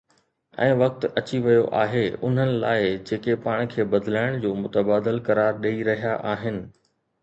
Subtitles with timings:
[0.61, 5.89] ۽ وقت اچي ويو آهي انهن لاءِ جيڪي پاڻ کي بدلائڻ جو متبادل قرار ڏئي
[5.95, 6.63] رهيا آهن.